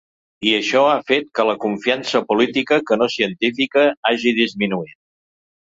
[0.51, 5.01] I això ha fet que la confiança política, que no científica, hagi disminuït.